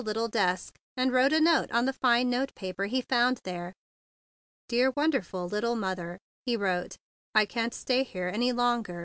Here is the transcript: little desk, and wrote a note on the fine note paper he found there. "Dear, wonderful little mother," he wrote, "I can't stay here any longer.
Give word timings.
little 0.01 0.27
desk, 0.27 0.75
and 0.97 1.11
wrote 1.13 1.31
a 1.31 1.39
note 1.39 1.71
on 1.71 1.85
the 1.85 1.93
fine 1.93 2.29
note 2.29 2.53
paper 2.55 2.85
he 2.85 3.01
found 3.01 3.39
there. 3.43 3.71
"Dear, 4.67 4.89
wonderful 4.95 5.47
little 5.47 5.75
mother," 5.75 6.17
he 6.43 6.57
wrote, 6.57 6.95
"I 7.35 7.45
can't 7.45 7.71
stay 7.75 8.01
here 8.03 8.27
any 8.33 8.51
longer. 8.51 8.99